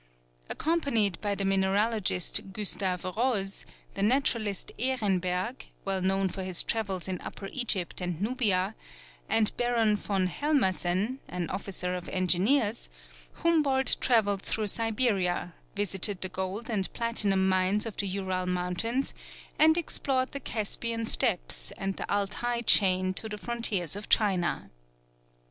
[0.49, 7.21] Accompanied by the mineralogist Gustave Rose, the naturalist Ehrenberg, well known for his travels in
[7.21, 8.73] Upper Egypt and Nubia,
[9.29, 12.89] and Baron von Helmersen, an officer of engineers,
[13.43, 19.13] Humboldt travelled through Siberia, visited the gold and platinum mines of the Ural Mountains,
[19.59, 24.71] and explored the Caspian steppes and the Altai chain to the frontiers of China.